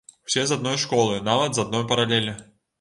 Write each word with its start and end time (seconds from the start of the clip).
Усе 0.29 0.45
з 0.51 0.57
адной 0.59 0.79
школы, 0.85 1.21
нават 1.29 1.55
з 1.61 1.63
адной 1.67 1.87
паралелі. 1.95 2.39